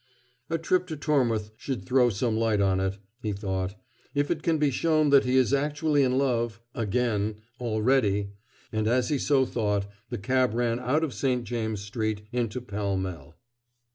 "A 0.49 0.57
trip 0.57 0.87
to 0.87 0.97
Tormouth 0.97 1.51
should 1.57 1.85
throw 1.85 2.09
some 2.09 2.35
light 2.35 2.59
on 2.59 2.79
it," 2.79 2.97
he 3.21 3.33
thought. 3.33 3.75
"If 4.15 4.31
it 4.31 4.41
can 4.41 4.57
be 4.57 4.71
shown 4.71 5.11
that 5.11 5.25
he 5.25 5.37
is 5.37 5.53
actually 5.53 6.01
in 6.01 6.17
love 6.17 6.59
again 6.73 7.35
already" 7.59 8.29
and 8.73 8.87
as 8.87 9.09
he 9.09 9.19
so 9.19 9.45
thought, 9.45 9.85
the 10.09 10.17
cab 10.17 10.55
ran 10.55 10.79
out 10.79 11.03
of 11.03 11.13
St. 11.13 11.43
James's 11.43 11.85
Street 11.85 12.23
into 12.31 12.61
Pall 12.61 12.97
Mall. 12.97 13.35